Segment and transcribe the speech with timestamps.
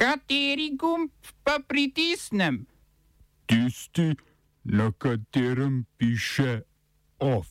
[0.00, 1.10] Kateri gumb
[1.44, 2.64] pa pritisnem?
[3.46, 4.16] Tisti,
[4.64, 6.62] na katerem piše
[7.18, 7.48] OF.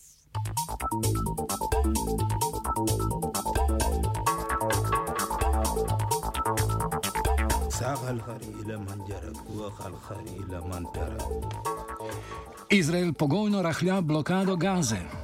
[12.70, 15.19] Izrael pogojno rahlja blokado Gaze.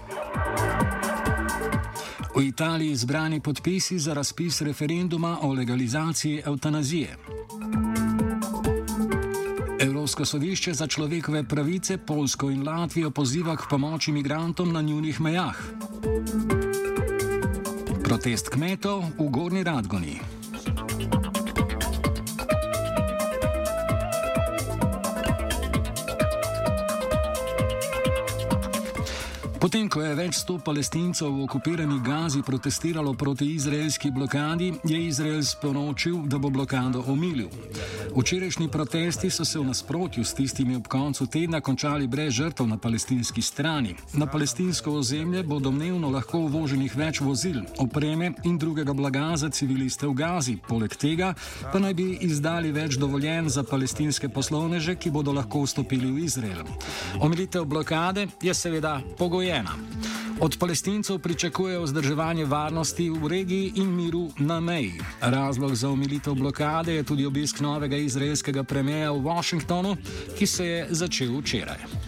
[2.36, 7.18] V Italiji zbrani podpisi za razpis referenduma o legalizaciji eutanazije.
[9.80, 15.56] Evropsko sodišče za človekove pravice Polsko in Latvijo poziva k pomoči imigrantom na njunih mejah.
[18.04, 20.35] Protest kmetov v Gorni Radgoni.
[29.66, 35.42] Potem, ko je več sto palestincev v okupirani Gazi protestiralo proti izraelski blokadi, je Izrael
[35.42, 37.50] sporočil, da bo blokado omilil.
[38.16, 42.78] Včerajšnji protesti so se v nasprotju s tistimi ob koncu tedna končali brez žrtev na
[42.78, 43.96] palestinski strani.
[44.14, 50.08] Na palestinsko ozemlje bo domnevno lahko uvoženih več vozil, opreme in drugega blaga za civiliste
[50.08, 50.58] v Gazi.
[50.68, 51.34] Poleg tega
[51.74, 56.64] pa naj bi izdali več dovoljen za palestinske poslovneže, ki bodo lahko vstopili v Izrael.
[57.20, 60.25] Omilitev blokade je seveda pogojena ena.
[60.40, 65.02] Od palestincev pričakujejo vzdrževanje varnosti v regiji in miru na meji.
[65.22, 69.96] Razlog za omilitev blokade je tudi obisk novega izraelskega premijeja v Washingtonu,
[70.38, 72.05] ki se je začel včeraj.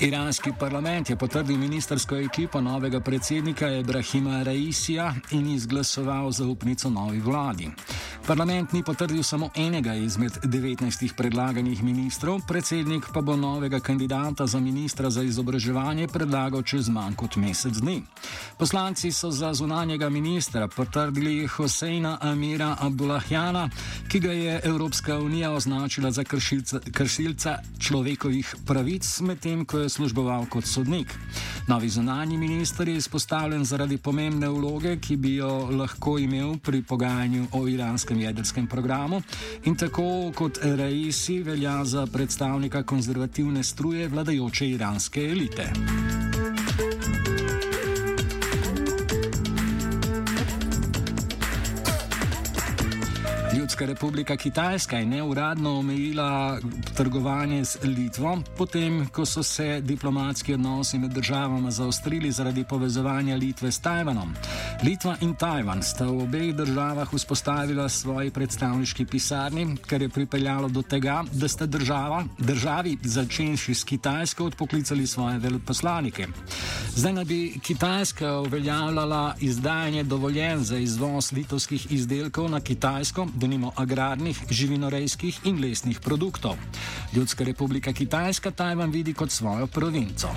[0.00, 7.70] Iranski parlament je potrdil ministersko ekipo novega predsednika Ibrahima Raisija in izglasoval zaupnico novi vladi.
[8.26, 14.60] Parlament ni potrdil samo enega izmed 19 predlaganih ministrov, predsednik pa bo novega kandidata za
[14.60, 18.02] ministra za izobraževanje predlagal čez manj kot mesec dni.
[18.58, 23.70] Poslanci so za zunanjega ministra potrdili Hoseina Amira Abdullahjana,
[24.08, 30.46] ki ga je Evropska unija označila za kršilca, kršilca človekovih pravic, medtem ko je služboval
[30.46, 31.14] kot sodnik.
[31.68, 37.46] Novi zunanji minister je izpostavljen zaradi pomembne vloge, ki bi jo lahko imel pri pogajanju
[37.52, 39.22] o iranskem jedrskem programu
[39.64, 46.27] in tako kot Raisi velja za predstavnika konzervativne struje vladajoče iranske elite.
[53.78, 56.58] Ljudska republika Kitajska je neuradno omejila
[56.96, 63.72] trgovanje z Litvo, potem ko so se diplomatski odnosi med državama zaostrili zaradi povezovanja Litve
[63.72, 64.34] s Tajvanom.
[64.78, 70.82] Litva in Tajvan sta v obeh državah vzpostavila svoji predstavniški pisarni, kar je pripeljalo do
[70.86, 76.28] tega, da sta država, državi začenši s Kitajsko odpoklicali svoje veleposlanike.
[76.94, 84.38] Zdaj naj bi Kitajska uveljavljala izdajanje dovoljen za izvoz litovskih izdelkov na Kitajsko, denimo agrarnih,
[84.50, 86.54] živinorejskih in lesnih produktov.
[87.16, 90.28] Ljudska republika Kitajska Tajvan vidi kot svojo provinco.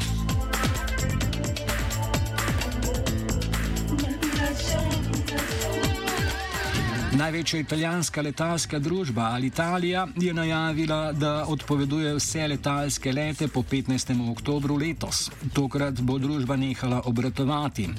[7.11, 14.31] Največja italijanska letalska družba Alitalia je najavila, da odpoveduje vse letalske lete po 15.
[14.31, 15.29] oktobru letos.
[15.53, 17.89] Tokrat bo družba nehala obratovati.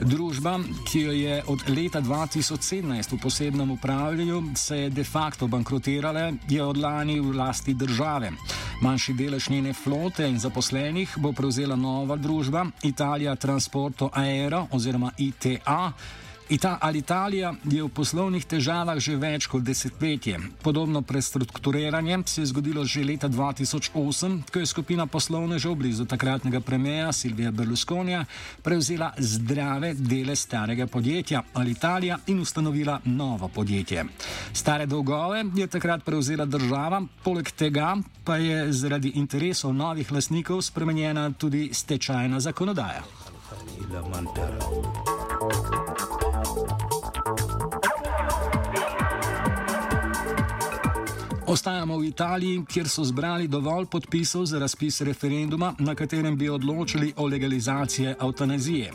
[0.00, 6.32] Družba, ki jo je od leta 2017 v posebnem upravljanju, se je de facto bankrotirala,
[6.48, 8.32] je od lani v lasti države.
[8.82, 15.92] Manjši delež njene flote in zaposlenih bo prevzela nova družba Italija Transporto Aero oziroma ITA.
[16.48, 20.36] Ita Alitalija je v poslovnih težavah že več kot desetletje.
[20.62, 27.12] Podobno prestrukturiranje se je zgodilo že leta 2008, ko je skupina poslovnežev blizu takratnega premijeja
[27.12, 28.24] Silvija Berlusconija
[28.62, 34.04] prevzela zdrave dele starega podjetja Alitalija in ustanovila novo podjetje.
[34.52, 41.30] Stare dolgove je takrat prevzela država, poleg tega pa je zaradi interesov novih lasnikov spremenjena
[41.32, 43.02] tudi stečajna zakonodaja.
[51.46, 57.12] Ostajamo v Italiji, kjer so zbrali dovolj podpisov za razpis referenduma, na katerem bi odločili
[57.16, 58.92] o legalizaciji eutanazije.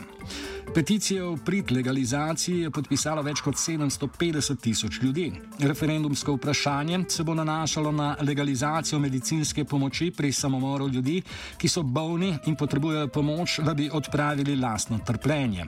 [0.74, 5.24] Peticijo v prid legalizaciji je podpisalo več kot 750 tisoč ljudi.
[5.58, 11.22] Referendumsko vprašanje se bo nanašalo na legalizacijo medicinske pomoči pri samomoru ljudi,
[11.58, 15.66] ki so bolni in potrebujejo pomoč, da bi odpravili lastno trpljenje.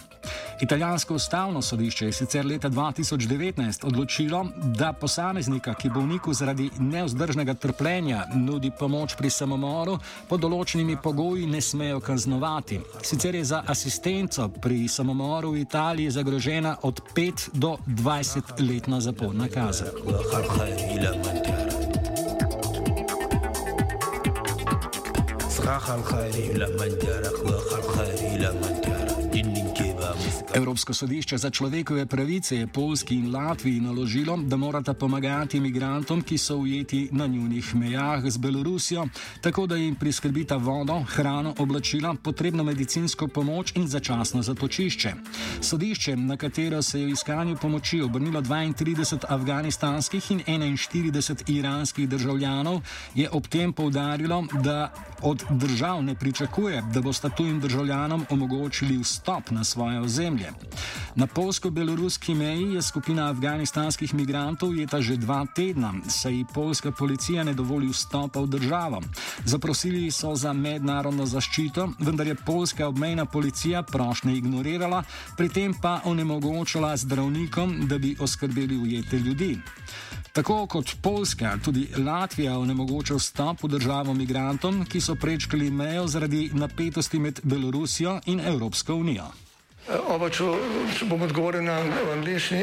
[0.62, 4.46] Italijansko ustavno sodišče je sicer leta 2019 odločilo,
[4.78, 11.60] da posameznika, ki bolniku zaradi neozdržnega trpljenja nudi pomoč pri samomoru, pod določenimi pogoji ne
[11.60, 12.80] smejo kaznovati.
[13.02, 19.47] Sicer je za asistenco pri samomoru v Italiji zagrožena od 5 do 20 letna zaporna
[19.47, 19.87] kazen.
[25.67, 28.90] صراحة الخير لما انجرح وخر خير لما انجرح جنين
[30.54, 36.38] Evropsko sodišče za človekove pravice je Polski in Latviji naložilo, da morata pomagati imigrantom, ki
[36.38, 39.06] so ujeti na njunih mejah z Belorusijo,
[39.40, 45.12] tako da jim priskrbita vodo, hrano, oblačila, potrebno medicinsko pomoč in začasno zatočišče.
[45.60, 52.80] Sodišče, na katero se je v iskanju pomoči obrnilo 32 afganistanskih in 41 iranskih državljanov,
[53.14, 54.92] je ob tem povdarilo, da
[55.22, 60.31] od držav ne pričakuje, da bosta tujim državljanom omogočili vstop na svoje ozemlje.
[61.14, 67.44] Na polsko-beloruski meji je skupina afganistanskih migrantov ujeta že dva tedna, saj ji polska policija
[67.44, 69.02] ne dovoli vstopa v državo.
[69.44, 75.02] Zaprosili so za mednarodno zaščito, vendar je polska obmejna policija prošnje ignorirala,
[75.36, 79.58] pri tem pa onemogočila zdravnikom, da bi oskrbeli ujete ljudi.
[80.32, 86.50] Tako kot Poljska, tudi Latvija onemogoča vstop v državo migrantom, ki so prečkali mejo zaradi
[86.54, 89.28] napetosti med Belorusijo in Evropsko unijo.
[89.90, 90.46] Oba, če,
[91.10, 91.80] bom odgovoril na
[92.14, 92.62] angliški.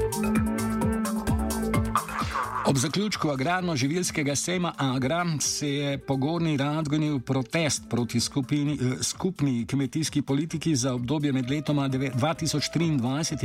[2.71, 10.21] Ob zaključku agrarno-živilskega sejma Agra se je pogorni radgonil protest proti skupini, eh, skupni kmetijski
[10.21, 12.99] politiki za obdobje med letoma 2023 in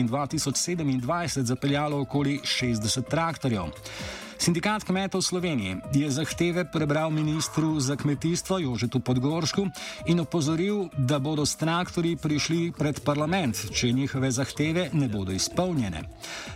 [0.08, 3.64] 2027 zapeljalo okoli 60 traktorjev.
[4.38, 9.66] Sindikat kmetov Slovenije je zahteve prebral ministru za kmetijstvo Jožetu Podgoršku
[10.06, 16.02] in opozoril, da bodo s traktori prišli pred parlament, če njihove zahteve ne bodo izpolnjene.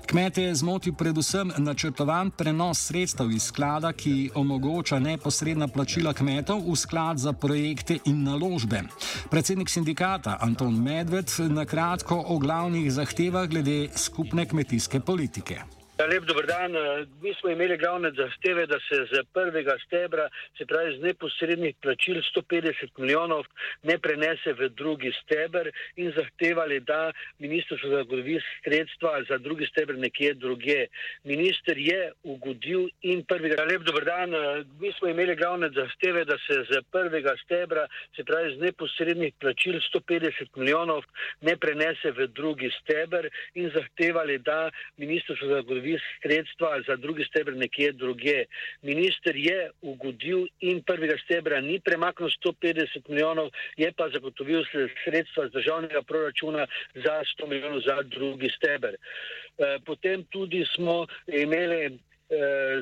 [0.06, 6.76] Kmete je zmotil predvsem načrtovan prenos sredstev iz sklada, ki omogoča neposredna plačila kmetov v
[6.76, 8.82] sklad za projekte in naložbe.
[9.30, 15.79] Predsednik sindikata Anton Medved na kratko o glavnih zahtevah glede skupne kmetijske politike.
[16.00, 16.72] Ja, lep dober dan.
[17.20, 22.22] Mi smo imeli glavne zahteve, da se z prvega stebra, se pravi z neposrednih plačil
[22.24, 23.44] 150 milijonov,
[23.82, 25.68] ne prenese v drugi steber
[26.00, 30.86] in zahtevali, da ministrstvo zagotovi sredstva za drugi steber nekje druge.
[31.24, 33.60] Minister je ugodil in prvega.
[33.60, 34.32] Ja, lep dober dan.
[34.80, 37.84] Mi smo imeli glavne zahteve, da se z prvega stebra,
[38.16, 41.04] se pravi z neposrednih plačil 150 milijonov,
[41.40, 47.52] ne prenese v drugi steber in zahtevali, da ministrstvo zagotovi zagotovi sredstva za drugi stebr
[47.56, 48.44] nekje druge.
[48.82, 54.64] Minister je ugodil in prvega stebra ni premaknil 150 milijonov, je pa zagotovil
[55.04, 58.94] sredstva z državnega proračuna za 100 milijonov za drugi stebr.
[58.94, 61.90] Eh, potem tudi smo imeli eh,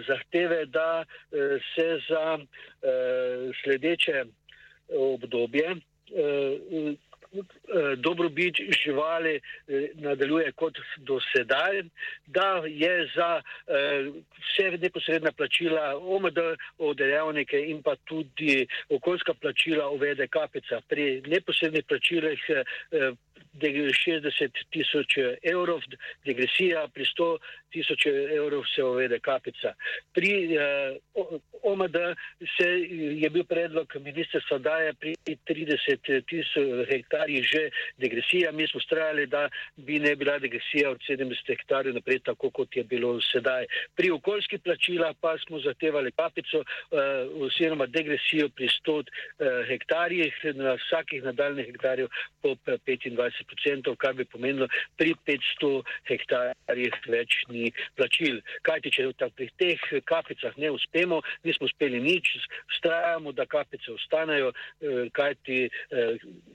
[0.08, 2.38] zahteve, da eh, se za
[3.62, 4.24] sledeče
[4.88, 5.76] obdobje
[7.96, 11.82] dobrobit živali eh, nadaljuje kot do sedaj,
[12.26, 16.38] da je za eh, vse neposredna plačila OMD,
[16.78, 20.80] odejavnike in pa tudi okoljska plačila uvede kapica.
[20.88, 22.40] Pri neposrednih plačilih
[23.58, 25.80] 60 tisoč evrov,
[26.24, 27.38] degresija, pri 100
[27.72, 29.74] tisoč evrov se uvede kapica.
[30.14, 31.96] Pri uh, OMD
[32.56, 32.68] se
[33.22, 37.62] je bil predlog ministrstva, da je pri 30 tisoč hektarjih že
[37.96, 38.52] degresija.
[38.52, 42.84] Mi smo strajali, da bi ne bila degresija od 70 hektarjev naprej, tako kot je
[42.84, 43.66] bilo sedaj.
[43.96, 49.04] Pri okoljskih plačilah pa smo zahtevali kapico uh, oziroma degresijo pri 100 uh,
[49.68, 52.08] hektarjih, na vsakih nadaljnih hektarjev
[52.42, 57.57] po 25 procentov, kar bi pomenilo pri 500 hektarjih več ni
[57.98, 58.40] plačil.
[58.66, 62.30] Kajti, če pri teh kapicah ne uspemo, nismo uspeli nič,
[62.74, 65.70] vztrajamo, da kapice ostanejo, eh, kajti eh,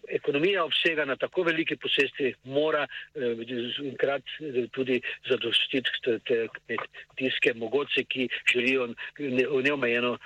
[0.07, 8.29] ekonomija obsega na tako veliki posesti mora enkrat eh, tudi zadostiti te kmetijske mogoče, ki
[8.53, 10.17] želijo neomejeno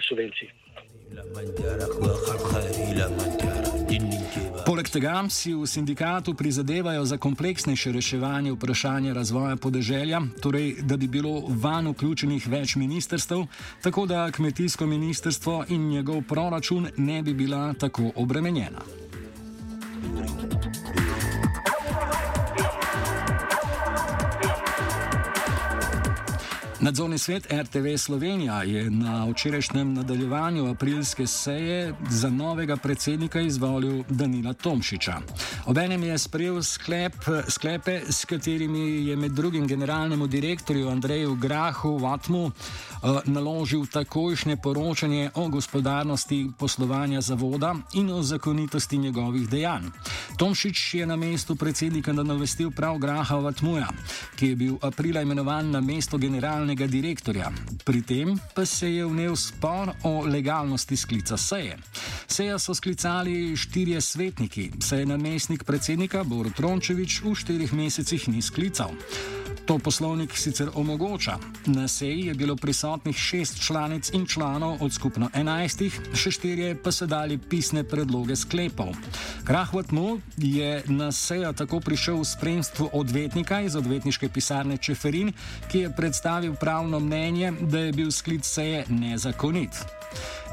[0.00, 0.50] subvencijo.
[4.94, 11.42] Tega si v sindikatu prizadevajo za kompleksnejše reševanje vprašanja razvoja podeželja, torej da bi bilo
[11.48, 13.42] van vključenih več ministrstv,
[13.82, 19.03] tako da kmetijsko ministrstvo in njegov proračun ne bi bila tako obremenjena.
[26.84, 34.52] Nadzorni svet RTV Slovenija je na včerajšnjem nadaljevanju aprilske seje za novega predsednika izvolil Danila
[34.52, 35.14] Tomšiča.
[35.66, 37.14] Obenem je sprejel sklep,
[37.48, 42.52] sklepe, s katerimi je med drugim generalnemu direktorju Andreju Grahu Vatmu uh,
[43.24, 49.84] naložil takojšnje poročanje o gospodarnosti poslovanja zavoda in o zakonitosti njegovih dejanj.
[50.34, 53.86] Tomšič je na mestu predsednika nadomestil prav Graha Vatmuja,
[54.36, 57.52] ki je bil aprila imenovan na mesto generalnega direktorja.
[57.84, 61.78] Pri tem pa se je vnel spor o legalnosti sklica seje.
[62.26, 68.42] Seja so sklicali štirje svetniki, saj je namestnik predsednika Borut Rončevič v štirih mesecih ni
[68.42, 68.90] sklical.
[69.66, 71.38] To poslovnik sicer omogoča.
[71.66, 76.92] Na seji je bilo prisotnih šest članic in članov od skupno enajstih, še štirje pa
[76.92, 78.92] so dali pisne predloge sklepov.
[79.44, 85.32] Krahvat Mu je na sejo tako prišel v spremstvu odvetnika iz odvetniške pisarne Čeferin,
[85.72, 89.84] ki je predstavil pravno mnenje, da je bil sklic seje nezakonit.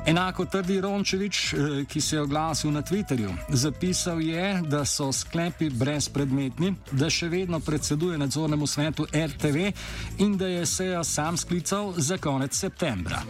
[0.06, 3.34] Enako trdi Rončevič, eh, ki se je oglasil na Twitterju.
[3.50, 9.72] Zapisal je, da so sklepi brezpredmetni, da še vedno predseduje nadzornemu svetu RTV
[10.18, 13.22] in da je sejo sam sklical za konec septembra.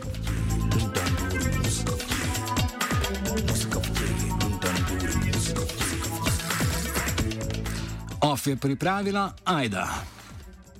[8.21, 10.20] OF je pripravila Aida.